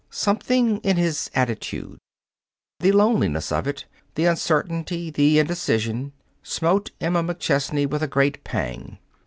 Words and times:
Something 0.09 0.79
in 0.79 0.97
his 0.97 1.29
attitude 1.35 1.99
the 2.79 2.91
loneliness 2.91 3.51
of 3.51 3.67
it, 3.67 3.85
the 4.15 4.25
uncertainty, 4.25 5.11
the 5.11 5.37
indecision 5.37 6.11
smote 6.41 6.89
Emma 6.99 7.23
McChesney 7.23 7.87
with 7.87 8.01
a 8.01 8.07
great 8.07 8.43
pang. 8.43 8.97